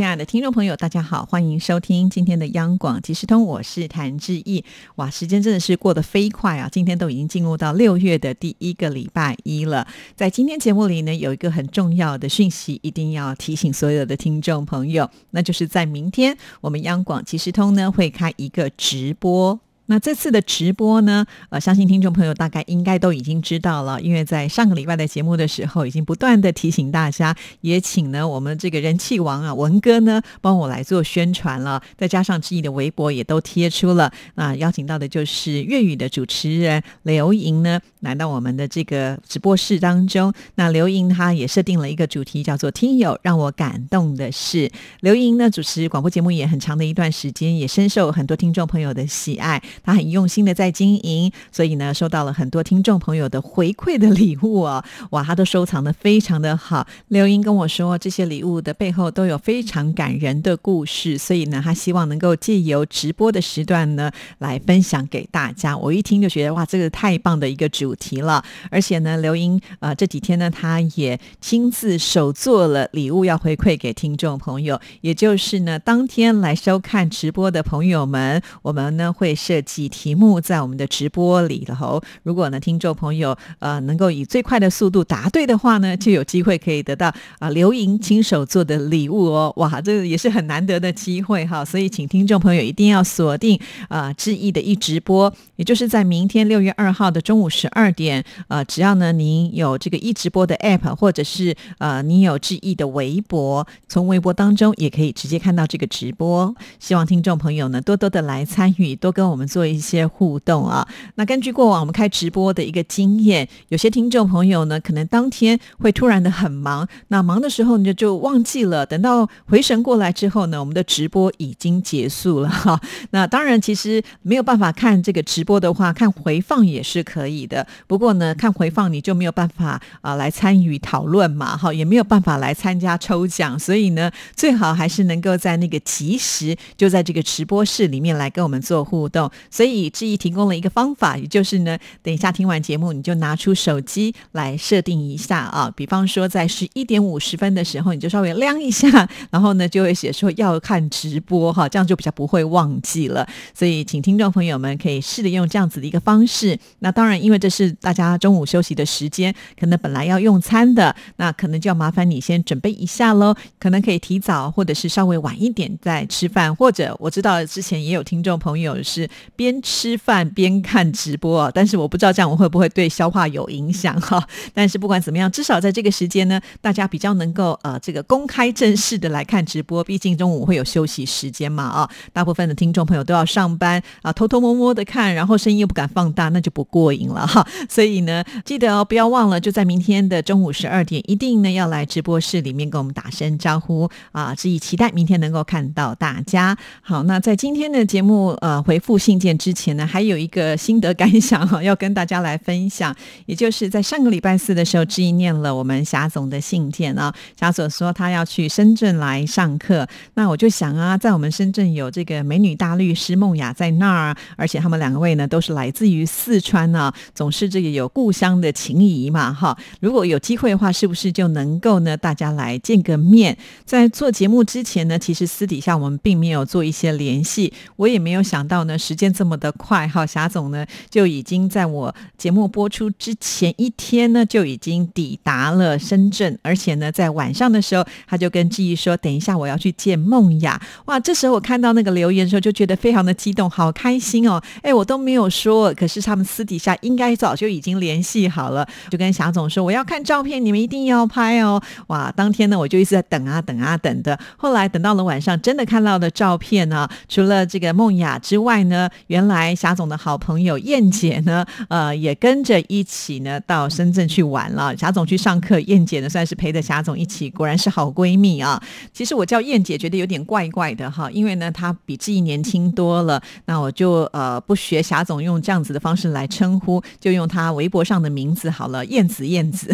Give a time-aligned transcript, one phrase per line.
[0.00, 4.64] 亲爱的听众朋友，大家好，欢迎收听今天的央广即时通，我是谭志毅。
[4.94, 6.70] 哇，时间真的是过得飞快啊！
[6.72, 9.86] 今天都已经进入到六月的第一个礼拜一了。
[10.16, 19.60] 在今天节目里呢，有一个很重要的讯息，一定要提醒所有的听众朋友，那就是在明天，我们央广即时通呢会开一个直播。
[19.90, 21.26] 那这次的直播呢？
[21.48, 34.12] 呃，相信听众朋友大概应该都已经知道了，因为在上个礼拜的节目的时候，已经不断的提醒大家，也请呢我们这个人气王啊文哥呢帮我来做宣传了，再加上志毅的微博也都贴出了。
[34.36, 40.32] 那邀请到的就是粤语的主持人刘莹呢来到我们的这个直播室当中。
[40.54, 44.70] 那刘莹她也设定了一个主题，叫做“听友让我感动的是”。
[45.02, 49.60] 刘莹呢主持广播节目也很长的一段时间，也深受很多听众朋友的喜爱。
[49.82, 56.86] 他很用心的在经营，所以呢，收到了很多听众朋友的回馈的礼物哦，哇，他都收藏的非常的好。
[57.08, 65.76] 刘英跟我说，这些礼物的背后都有非常感人的故事，所以呢，他希望能够借由直播的时段呢，来分享给大家。
[65.76, 68.44] 我一听就觉得，哇，这个太棒的一个主题了。
[68.70, 79.62] 而且呢，刘英呃这几天呢，他也亲自手做了礼物要回馈给听众朋友，也就是呢，当天来收看直播的朋友们，我们呢会设。
[79.70, 109.59] 几题目在我们的直播里头，如果呢听众朋友呃能够以最快的速度答对的话呢，就有机会可以得到啊刘莹亲手做的礼物哦，哇，这个也是很难得的机会哈，所以请听众朋友一定要锁定啊志毅的一直播，也就是在明天六月二号的中午十二点，呃，只要呢您有这个一直播的 app，或者是呃你有志毅的微博，从微博当中也可以直接看到这个直播，希望听众朋友呢多多的来参与，多跟我们做。
[109.60, 122.80] 做一些互动啊，那根据过往我们开直播的一个经验，有些听众朋友呢，可能当天会突然的很忙，那忙的时候你就就忘记了，等到回神过来之后呢，我们的直播已经结束了哈。
[123.12, 127.66] 那当然，其实没有办法看这个直播的话，看回放也是可以的。
[127.86, 139.30] 不过呢，看回放你就没有办法啊来参与讨论嘛，哈，也没有办法来参加抽奖，所以呢，最好还是能够在那个及时就在这个直播室里面来跟我们做互动。
[139.50, 145.72] 所以志毅提供了一个方法，也就是呢，等一下听完节目，你就拿出手机来设定一下啊。
[145.76, 153.26] 比方说，在十一点五十分的时候，你就稍微亮一下，然后呢，就会写说要看直播哈，这样就比较不会忘记了。
[153.54, 156.58] 所以，请听众朋友们可以试着用这样子的一个方式。
[156.80, 163.34] 那当然，因为这是大家中午休息的时间，可能本来要用餐的，那可能就要麻烦你先准备一下喽。
[163.58, 169.08] 可能可以提早，或者是稍微晚一点再吃饭，或者我知道之前也有听众朋友是。
[169.36, 174.22] 边吃饭边看直播，但是我不知道这样我会不会对消化有影响哈。
[174.54, 179.82] 但是不管怎么样，至少在这个时间呢，大家比较能够呃这个公开正式的来看直播。
[179.84, 187.46] 毕竟中午会有休息时间嘛啊，大部分的听众朋友都要上班啊，偷偷摸摸的看，然后声音又不敢放大，那就不过瘾了哈。
[187.68, 196.56] 所以呢，记得哦，不要忘了，就在明天的中午十二点，一定呢要来直播室里面跟我们打声招呼啊，所以期待明天能够看到大家。
[196.80, 199.36] 好，那在今天的节目呃回复信见。
[199.38, 202.94] 之前呢，还有一个心得感想哈， 要跟大家来分享，
[203.26, 207.14] 也就是在上个礼拜四的时候，志毅念了我们霞总的信件啊。
[207.38, 219.56] 霞总说他要去深圳来上课，那我就想啊，在我们深圳有这个美女大律师梦雅在那儿，而且他们两位呢都是来自于四川呢，总是这个有故乡的情谊嘛哈。
[219.80, 223.36] 如果有机会的话，是不是就能够呢，大家来见个面？
[223.64, 229.09] 在做节目之前呢，其实私底下我们并没有做一些联系，我也没有想到呢，时间。
[229.12, 244.42] 这么的快哈，霞总呢就已经在我节目播出之前一天呢就已经抵达了深圳，而且呢在晚上的时候他就跟志毅说：“等一下我要去见梦雅。”哇，这时候我看到那个留言的时候就觉得非常的激动，好开心哦！
[244.62, 258.88] 哎，我都没有说，可是他们私底下应该早就已经联系好了，就跟霞总说：“我要看照片，你们一定要拍哦！”哇，当天呢我就一直在等啊等啊等的，后来等到了晚上，真的看到了照片呢，除了这个梦雅之外呢。
[259.08, 264.76] 原来霞总的好朋友燕姐呢，呃，也跟着一起呢到深圳去玩了。
[264.76, 268.62] 霞总去上课，燕姐呢算是陪着霞总一起，果然是好闺蜜啊。
[268.92, 279.70] 其实我叫燕姐觉得有点怪怪的哈，因为呢她比自己年轻多了，那我就呃不学霞总用这样子的方式来称呼，就用她微博上的名字好了，燕子燕子。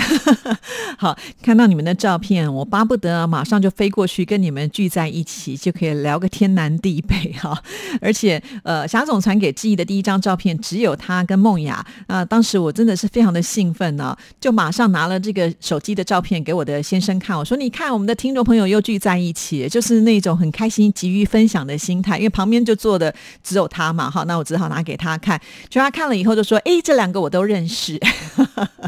[0.98, 7.56] 好，看到你们的照片，我巴不得马上就飞过去跟你们聚在一起，就可以聊个天南地北哈。
[8.00, 25.40] 而且，呃，霞总传给志毅的第一张照片只有他跟梦雅啊，当时我真的是非常的兴奋呢，就马上拿了这个手机的照片给我的先生看，我说：“你看，我们的听众朋友又聚在一起，就是那种很开心、急于分享的心态。”因为旁边就坐的只有他嘛，哈，那我只好拿给他看。
[25.68, 28.00] 就他看了以后就说：“哎，这两个我都认识。”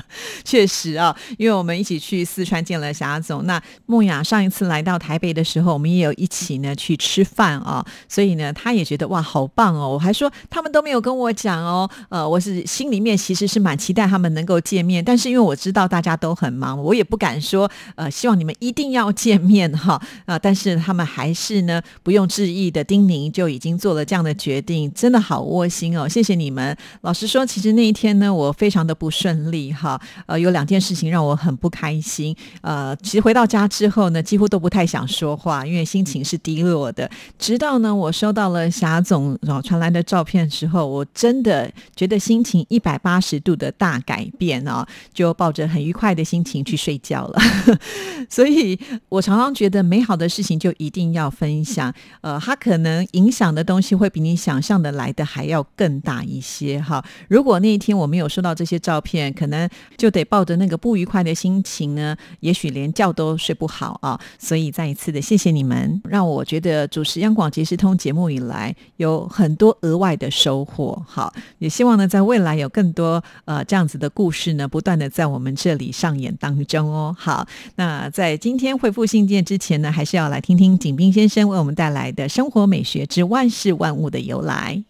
[0.44, 3.44] 确实啊，因为我们一起去四川见了霞总。
[3.46, 9.88] 那梦雅上一次来到台北的时候，我们也有一起呢去吃饭啊，所以呢，他也觉得哇，好棒哦！
[9.88, 20.38] 我还说他们都没有跟我讲哦，呃，我是心里面其实是蛮期待他们能够见面，但是因为我知道大家都很忙，我也不敢说呃，希望你们一定要见面哈啊！
[20.38, 26.09] 但是他们还是呢不用致意的叮咛，就已经做了这样的决定，真的好窝心哦！
[26.09, 26.76] 谢谢你们。
[27.03, 30.00] 老实说，其实那一天呢，我非常的不顺利哈。
[30.26, 32.35] 呃，有两件事情让我很不开心。
[32.62, 37.09] 呃，其实回到家之后呢，几乎都不太想说话，因为心情是低落的。
[37.38, 44.88] 直到呢，我收到了霞总传来的照片时候，我真的觉得心情一百八十度的大改变啊！
[45.12, 47.38] 就抱着很愉快的心情去睡觉了。
[48.31, 51.93] 所以我常常觉得，美好的事情就一定要分享。
[52.22, 57.05] 呃，它可能影响的东西会比你想象的来的还要更大一些哈。
[57.28, 59.69] 如果那一天我没有收到这些照片，可能
[59.99, 64.19] 就得抱着那个不愉快的心情呢，也许连觉都睡不好啊。
[64.38, 71.00] 所以再一次的谢谢你们，让我觉得主持央广即时通节目以来有很多额外的收获。
[71.06, 77.14] 好，也希望呢，在未来有更多呃这样子的故事呢，不断的在我们这里上演当中哦。
[77.18, 77.46] 好，
[77.76, 84.82] 那在今天回复信件之前呢，还是要来听听景斌先生为我们带来的生活美学之万事万物的由来。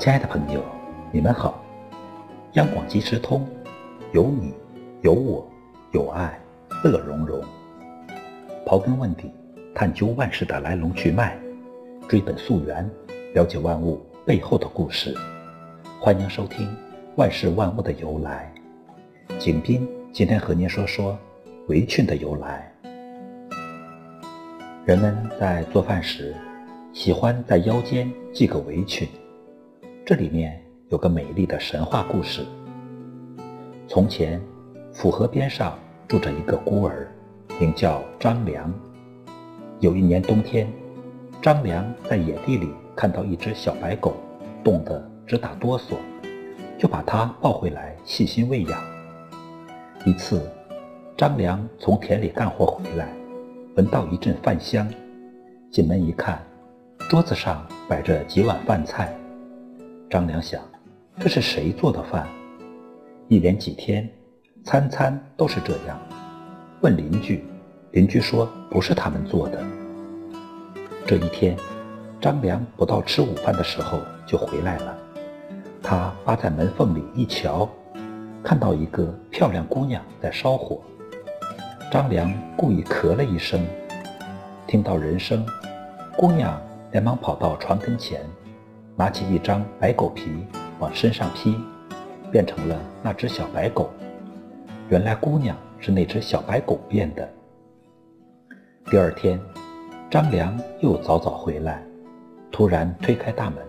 [0.00, 0.64] 亲爱的朋友，
[1.12, 1.62] 你们好！
[2.54, 3.46] 央广即时通，
[4.14, 4.54] 有你，
[5.02, 5.46] 有我，
[5.92, 6.40] 有爱，
[6.82, 7.38] 乐融融。
[8.64, 9.30] 刨根问底，
[9.74, 11.36] 探究万事的来龙去脉，
[12.08, 12.90] 追本溯源，
[13.34, 15.14] 了解万物背后的故事。
[16.00, 16.66] 欢迎收听
[17.16, 18.50] 《万事万物的由来》。
[19.36, 21.18] 景斌今天和您说说
[21.68, 22.72] 围裙的由来。
[24.86, 26.34] 人们在做饭时，
[26.94, 29.06] 喜欢在腰间系个围裙。
[30.04, 32.44] 这里面有个美丽的神话故事。
[33.86, 34.40] 从前，
[34.92, 37.06] 府河边上住着一个孤儿，
[37.60, 38.72] 名叫张良。
[39.78, 40.66] 有一年冬天，
[41.40, 44.14] 张良在野地里看到一只小白狗，
[44.64, 45.94] 冻得直打哆嗦，
[46.78, 48.80] 就把它抱回来细心喂养。
[50.04, 50.50] 一次，
[51.16, 53.08] 张良从田里干活回来，
[53.76, 54.88] 闻到一阵饭香，
[55.70, 56.42] 进门一看，
[57.08, 59.14] 桌子上摆着几碗饭菜。
[60.10, 60.60] 张良想，
[61.20, 62.26] 这是谁做的饭？
[63.28, 64.10] 一连几天，
[64.64, 65.96] 餐餐都是这样。
[66.80, 67.44] 问邻居，
[67.92, 69.62] 邻居说不是他们做的。
[71.06, 71.56] 这一天，
[72.20, 74.98] 张良不到吃午饭的时候就回来了。
[75.80, 77.70] 他扒在门缝里一瞧，
[78.42, 80.80] 看到一个漂亮姑娘在烧火。
[81.88, 83.64] 张良故意咳了一声，
[84.66, 85.46] 听到人声，
[86.16, 88.20] 姑娘连忙跑到床跟前。
[89.00, 90.30] 拿起一张白狗皮
[90.78, 91.56] 往身上披，
[92.30, 93.88] 变成了那只小白狗。
[94.90, 97.26] 原来姑娘是那只小白狗变的。
[98.90, 99.40] 第二天，
[100.10, 101.82] 张良又早早回来，
[102.52, 103.64] 突然推开大门，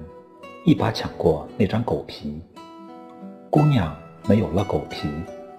[0.65, 2.41] 一把抢过那张狗皮。
[3.49, 3.95] 姑娘
[4.27, 5.07] 没有了狗皮，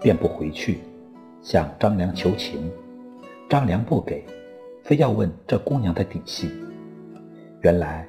[0.02, 0.80] 变不回去，
[1.40, 2.70] 向张良求情。
[3.48, 4.22] 张良不给，
[4.84, 6.50] 非要问这姑娘的底细。
[7.62, 8.06] 原来。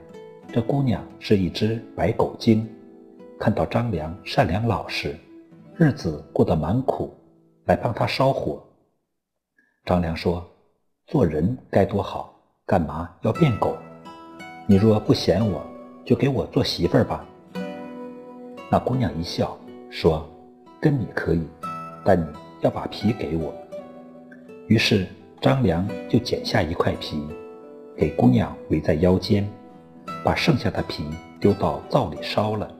[0.53, 2.69] 这姑娘是一只白狗精，
[3.39, 5.17] 看到张良善良老实，
[5.75, 7.11] 日子过得蛮苦，
[7.65, 8.63] 来帮他烧火。
[9.83, 10.47] 张良说
[11.09, 13.75] ：“做人该多好，干嘛要变狗？
[14.67, 15.59] 你若不嫌我，
[16.05, 17.25] 就给我做媳妇儿吧。”
[18.69, 19.57] 那姑娘一笑
[19.89, 20.23] 说
[20.79, 21.41] ：“跟你可以，
[22.05, 22.27] 但你
[22.61, 23.51] 要把皮给我。”
[24.69, 25.07] 于是
[25.41, 27.27] 张良就剪下一块皮，
[27.97, 29.51] 给姑娘围在腰间。
[30.23, 31.03] 把剩下的皮
[31.39, 32.71] 丢到灶里烧了。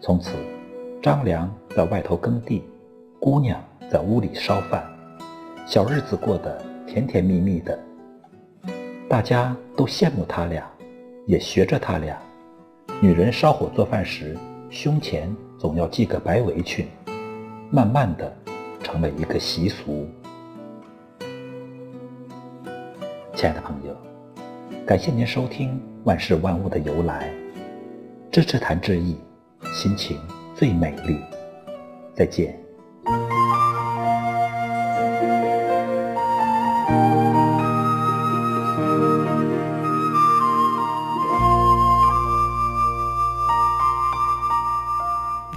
[0.00, 0.32] 从此，
[1.02, 2.62] 张良在外头耕地，
[3.18, 4.84] 姑娘在屋里烧饭，
[5.66, 7.78] 小日子过得甜甜蜜蜜的。
[9.08, 10.70] 大家都羡慕他俩，
[11.26, 12.16] 也学着他俩。
[13.00, 14.36] 女人烧火做饭时，
[14.68, 16.86] 胸前总要系个白围裙，
[17.70, 18.30] 慢慢的
[18.82, 20.06] 成了一个习俗。
[23.34, 23.96] 亲爱的朋友，
[24.86, 27.30] 感谢您收听万事万物的由来，
[28.30, 29.16] 支持谈志意，
[29.74, 30.18] 心情
[30.54, 31.18] 最美丽。
[32.14, 32.58] 再见。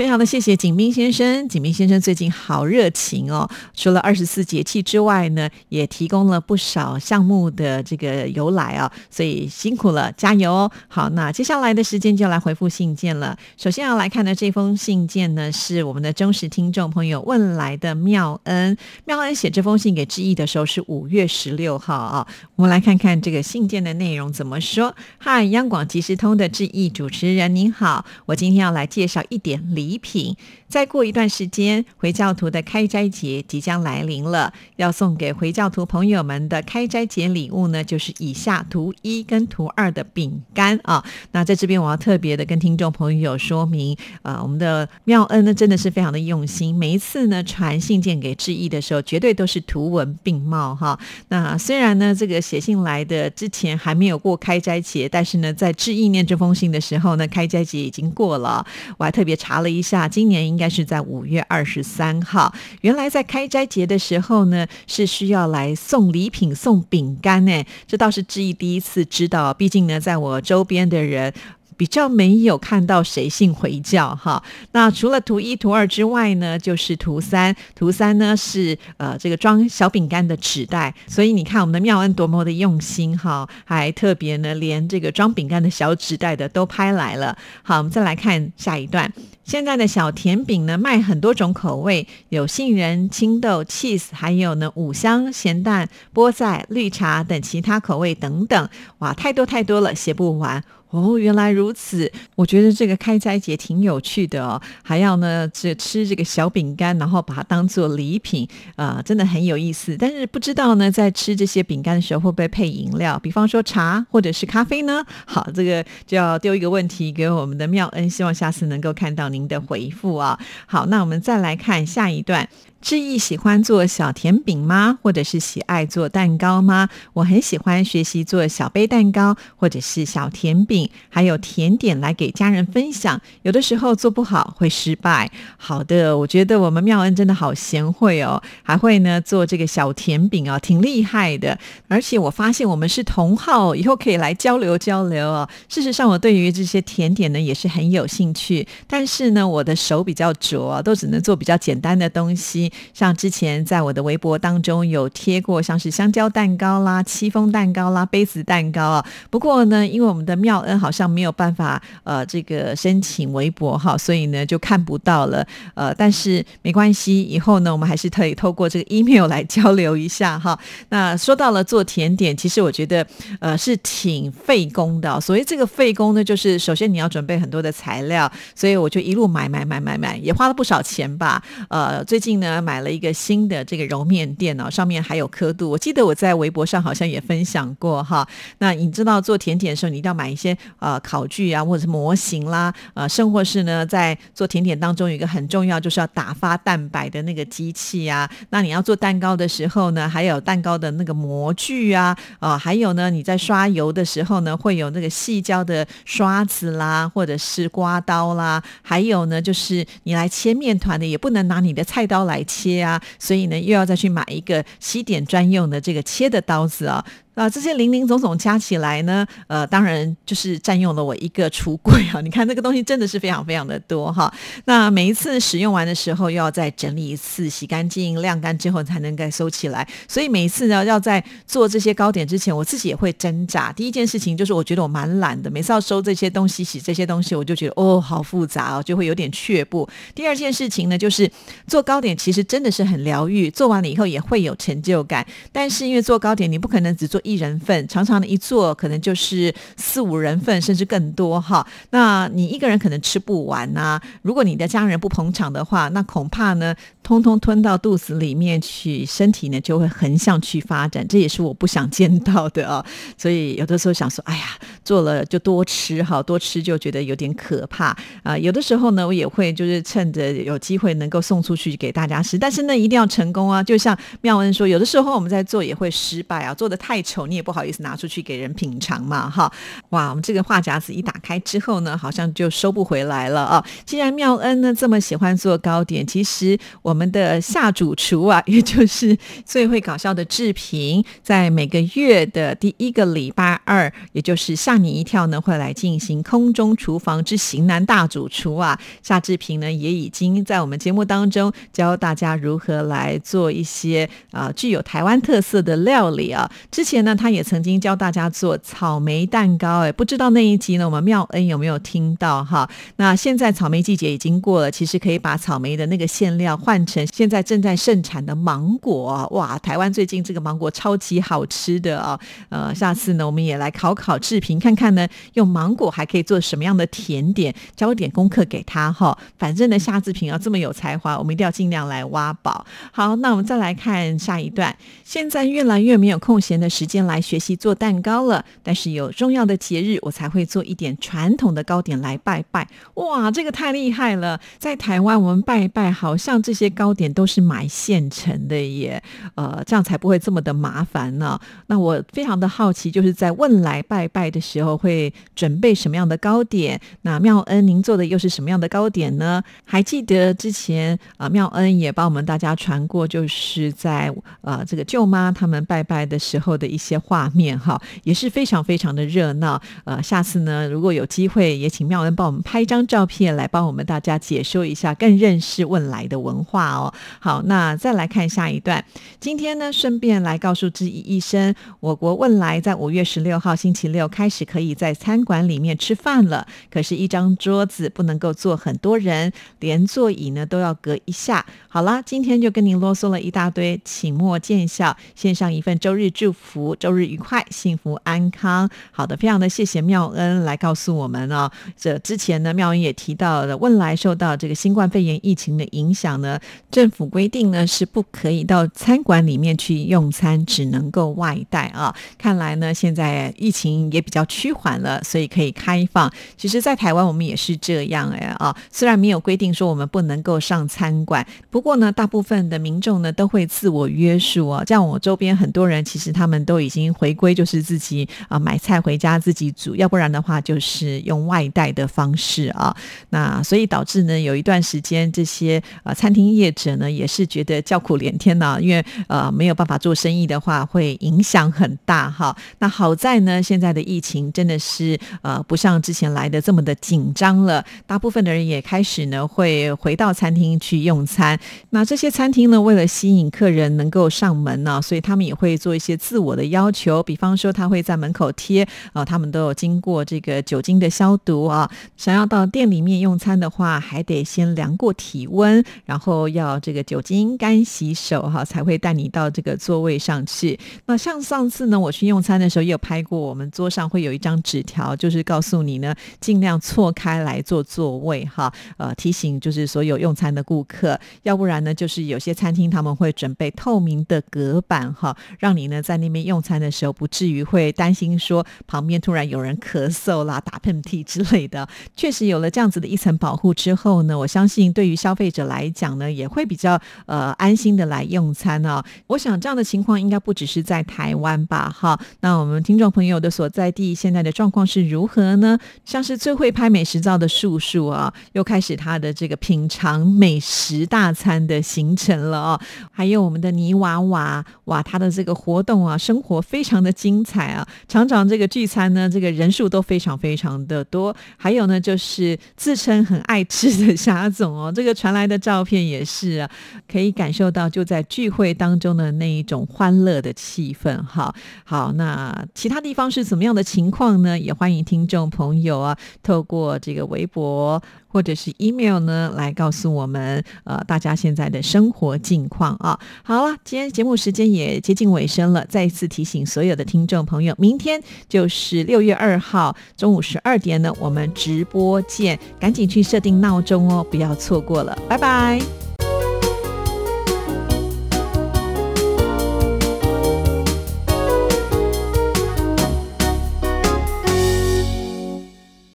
[0.01, 3.47] 非常的谢谢景斌先生，景斌先生最近好热情哦！
[3.75, 10.71] 除了二十四节气之外呢，也提供了不少项目的这个由来啊，所以辛苦了，加油哦！
[10.87, 13.37] 好，那接下来的时间就来回复信件了。
[13.57, 18.75] 首先要来看的这封信件呢，是我们的忠实听众朋友问来的妙恩。
[19.05, 24.95] 妙恩写这封信给志毅的时候是五月十六号啊，我们来看看这个信件的内容怎么说。
[25.19, 29.90] 嗨，央广即时通的志毅主持人您好，我今天要来介绍一点礼。
[29.91, 30.37] 礼品。
[30.71, 34.53] 再过一段时间，回教徒的开斋节即将来临了。
[34.77, 41.03] 要送给回教徒朋友们的开斋节礼物呢，就是以下图一跟图二的饼干啊。
[41.33, 46.73] 那在这边，我要特别的跟听众朋友说明，啊，我们的妙恩呢，真的是非常的用心。
[46.73, 50.97] 每一次呢，传信件给志毅的时候，绝对都是图文并茂哈。
[51.27, 58.65] 那虽然呢，这个写信来的之前还没有过开斋节，但是呢，在志毅念这封信的时候呢，开斋节已经过了。
[58.97, 60.60] 我还特别查了一下，今年应。
[60.61, 62.53] 应该是在五月二十三号。
[62.81, 67.63] 原来在开斋节的时候呢，是需要来送礼品、送饼干呢。
[67.87, 69.51] 这倒是志毅第一次知道。
[69.51, 71.33] 毕竟呢，在我周边的人。
[71.81, 77.55] 比较没有看到谁信回教哈，那除了图一、图二之外呢，就是图三。
[77.73, 87.35] 图三呢是呃这个装小饼干的纸袋，所以你看我们的妙恩多么的用心哈，还特别呢连这个装饼干的小纸袋的都拍来了。
[87.63, 89.11] 好，我们再来看下一段。
[89.43, 98.69] 现在的小甜饼呢卖很多种口味，有杏仁、青豆、cheese，还有呢五香、咸蛋、菠菜、绿茶等其他口味等等。
[98.99, 100.63] 哇，太多太多了，写不完。
[100.91, 102.09] 哦，原来如此。
[102.35, 109.95] 我觉得这个开斋节挺有趣的哦，还要呢这吃这个小饼干，然后把它当做礼品啊，真的很有意思。
[109.97, 115.03] 但是不知道呢，在吃这些饼干的时候会不会配饮料，比方说茶或者是咖啡呢？
[115.25, 120.37] 好，这个就要丢一个问题给我们的妙恩，希望下次能够看到您的回复啊。
[120.65, 122.47] 好，那我们再来看下一段。
[122.81, 124.97] 志毅喜欢做小甜饼吗？
[125.01, 126.89] 或者是喜爱做蛋糕吗？
[127.13, 133.21] 我很喜欢学习做小杯蛋糕，或者是小甜饼，还有甜点来给家人分享。
[133.43, 135.31] 有的时候做不好会失败。
[135.57, 141.57] 好的，我觉得我们妙恩真的好贤惠哦，还会呢做这个小甜饼哦，挺厉害的。
[141.87, 145.47] 而且我发现我们是同好，以后可以来交流交流哦。
[145.69, 152.70] 事实上，我对于这些甜点呢也是很有兴趣，但是呢我的手比较拙，都只能做比较简单的东西。
[152.93, 159.05] 像之前在我的微博当中有贴过，像是香蕉蛋糕啦、戚风蛋糕啦、杯子蛋糕啊。
[159.29, 165.45] 不过呢，因为我们的妙恩好像没有办法呃这个申请微博哈，所以呢就看不到了。
[165.73, 170.57] 呃，但是没关系，以后呢我们还是可以透过这个 email 来交流一下哈。
[170.89, 173.05] 那说到了做甜点，其实我觉得
[173.39, 175.19] 呃是挺费工的。
[175.19, 181.41] 所谓这个费工呢，就是首先你要准备很多的材料，所以我就一路买买买买买，也花了不少钱吧。
[181.69, 182.60] 呃，最近呢。
[182.61, 185.69] 买了一个新的这个揉面垫哦，上面还有刻度。
[185.69, 188.27] 我记得我在微博上好像也分享过哈。
[188.59, 198.29] 那你知道做甜点的时候，你一定要买一些呃烤具啊，或者是模型啦，呃，甚或是呢，在做甜点当中有一个很重要，就是要打发蛋白的那个机器啊。
[198.49, 212.41] 那你要做蛋糕的时候呢，还有蛋糕的那个模具啊，啊，还有呢，你在刷油的时候呢，会有那个细胶的刷子啦，或者是刮刀啦，还有呢，就是你来切面团的，也不能拿你的菜刀来。
[212.51, 217.03] 切啊，所以呢，又要再去买一个西点专用的这个切的刀子啊。
[217.33, 222.19] 啊，这些零零总总加起来呢，呃，当然就是占用了我一个橱柜啊。
[222.21, 224.31] 你看那个东西真的是非常非常的多哈。
[224.65, 229.87] 那每一次使用完的时候，又要再整理一次，洗干净、晾干之后才能再收起来。
[230.09, 233.71] 所以每一次呢，要在做这些糕点之前，我自己也会挣扎。
[233.71, 239.87] 第一件事情就是，我觉得我蛮懒的，每次要收这些东西、洗这些东西，我就觉得哦，好复杂哦，就会有点却步。
[240.13, 241.31] 第二件事情呢，就是
[241.65, 245.25] 做糕点其实真的是很疗愈，做完了以后也会有成就感。
[245.53, 247.20] 但是因为做糕点，你不可能只做。
[247.23, 251.65] 一人份，常常的一做可能就是四五人份，甚至更多哈。
[251.91, 253.99] 那你一个人可能吃不完呐。
[254.21, 262.85] 如果你的家人不捧场的话，那恐怕呢，通通吞到肚子里面去，身体呢就会横向去发展，这也是我不想见到的啊。
[263.17, 268.37] 所以有的时候想说，哎呀，做了就多吃哈，多吃就觉得有点可怕啊。
[268.37, 273.61] 有的时候呢，我也会就是趁着有机会能够送出去给大家吃，但是呢，一定要成功啊。
[273.61, 279.51] 就像妙恩说，有的时候我们在做也会失败啊，做的太丑，你也不好意思拿出去给人品尝嘛哈。
[279.89, 283.65] 哇，我们这个话匣子一打开之后呢，好像就收不回来了啊。
[283.85, 298.79] 既然妙恩呢这么喜欢做糕点，其实我们的下主厨啊，也就是最会搞笑的志平，在每个月的第一个礼拜二，也就是吓你一跳呢，会来进行空中厨房之型男大主厨啊。
[299.03, 306.49] 夏志平呢也已经在我们节目当中教大家如何来做一些啊具有台湾特色的料理啊。
[306.71, 312.69] 之前呢，他也曾经教大家做草莓蛋糕，哎，不知道那一集呢，我们妙恩有没有听到哈？
[312.97, 319.57] 那现在草莓季节已经过了，其实可以把草莓的那个馅料换成现在正在盛产的芒果哇！
[319.59, 329.17] 台湾最近这个芒果超级好吃的啊，呃，下次呢我们也来考考志平，看看呢用芒果还可以做什么样的甜点，交点功课给他哈。
[329.37, 332.65] 反正呢夏志平啊这么有才华，我们一定要尽量来挖宝。
[332.91, 334.75] 好，那我们再来看下一段。
[335.03, 342.67] 现在越来越没有空闲的时间来学习做蛋糕了，但是有重要的节日我才会做一点传统的糕点来拜拜。
[342.95, 344.39] 哇，这个太厉害了！
[344.57, 349.01] 在台湾，我们拜拜，好像这些糕点都是买现成的耶，
[349.35, 351.39] 呃，这样才不会这么的麻烦呢。
[351.67, 356.79] 那我非常的好奇，就是在问来拜拜的时候，会准备什么样的糕点？
[357.03, 359.41] 那妙恩，您做的又是什么样的糕点呢？
[359.63, 369.61] 还记得之前啊，妙恩也帮我们大家传过，就是在呃这个舅妈他们拜拜的时候的一些画面哈，也是非常非常的热闹。
[369.85, 376.93] 呃，下次呢，如果有机会，也请妙恩帮我们拍一张照片来帮我们大家解说一下，更认识汶来的文化哦。
[377.19, 378.83] 好，那再来看下一段。
[379.19, 386.47] 今天呢，顺便来告诉知意医生，我国汶来在五月十六号星期六开始可以在餐馆里面吃饭了。
[386.71, 391.45] 可是，一张桌子不能够坐很多人，连座椅呢都要隔一下。
[391.67, 394.95] 好啦，今天就跟您啰嗦了一大堆，请莫见笑。
[395.15, 398.69] 献上一份周日祝福，周日愉快，幸福安康。
[398.91, 401.49] 好的，非常的谢谢妙恩来告诉我们哦。
[401.77, 411.93] 这之前呢，妙恩也提到了汶来受到这个新冠肺炎疫情的影响呢，政府规定呢是不可以到餐馆里面去用餐，只能够外带啊。
[412.17, 416.11] 看来呢，现在疫情也比较趋缓了，所以可以开放。
[416.37, 424.63] 其实，在台湾我们也是这样哎啊，虽然没有规定说我们不能够上餐馆，不过呢，大部分的民众呢都会自我约束哦。
[424.67, 432.75] 像我周边很多人，其实他们都已经回归，就是自己啊买菜回家自己煮，要不然的话就是用外带的方式啊。
[433.09, 442.35] 那所以导致呢，有一段时间这些呃餐厅业者呢也是觉得叫苦连天呐，因为呃没有办法做生意的话，会影响很大哈。
[442.59, 451.39] 那好在呢，现在的疫情真的是呃不像之前来的这么的紧张了，大部分的人也开始呢会回到餐厅去用餐。
[451.71, 463.01] 那这些餐厅呢，为了吸引客人能够上门呢，所以他们也会做一些自我的要求，比方说他会在门口贴啊，他们都有经过这个酒精的消毒啊，想要到店里面。
[463.01, 470.59] 用餐的话，还得先量过体温，然后要这个酒精干洗手哈，才会带你到这个座位上去。
[470.85, 478.53] 那像上次呢，我去用餐的时候也有拍过，我们桌上会有一张纸条，就是告诉你呢，尽量错开来坐座位哈。
[478.77, 491.67] 呃，提醒就是所有用餐的顾客，要不然呢，就是有些餐厅他们会准备透明的隔板哈，让你呢在那边用用餐的时候不至于会担心说旁边突然有人咳嗽啦、打喷嚏之类的。
[491.95, 492.91] 确实有了这样子的。
[492.91, 498.83] 一层保护之后呢，我相信对于消费者来讲呢，也会比较呃安心的来用餐哦。
[499.07, 501.73] 我想这样的情况应该不只是在台湾吧？
[501.73, 505.57] 哈，那我们听众朋友的所在地现在的状况是如何呢？
[505.85, 512.61] 像是最会拍美食照的叔叔啊，又开始他的这个品尝美食大餐的行程了哦。
[512.91, 517.67] 还有我们的泥娃娃，哇，他的这个活动啊，生活非常的精彩啊。
[517.87, 521.15] 常常这个聚餐呢，这个人数都非常非常的多。
[521.37, 526.49] 还有呢，就是自称很爱吃的虾总哦， 这个传来的照片也是啊，
[526.91, 531.01] 可以感受到就在聚会当中的那一种欢乐的气氛。
[531.03, 534.37] 哈，好，那其他地方是怎么样的情况呢？
[534.37, 542.99] 也欢迎听众朋友啊，透过这个微博或者是 email 呢，来告诉我们呃大家现在的生活近况啊。
[543.23, 555.90] 好了，今天节目时间也接近尾声了，再一次提醒所有的听众朋友，明天就是六月二号中午十二点呢，我们直播见，赶紧去设定闹钟哦，不要错过了，拜拜。